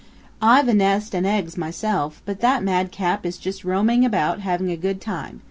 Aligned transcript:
I've 0.41 0.67
a 0.67 0.73
nest 0.73 1.13
and 1.13 1.27
eggs 1.27 1.57
myself, 1.57 2.23
but 2.25 2.39
that 2.41 2.63
madcap 2.63 3.23
is 3.23 3.37
just 3.37 3.63
roaming 3.63 4.03
about 4.03 4.39
having 4.39 4.71
a 4.71 4.75
good 4.75 4.99
time. 4.99 5.39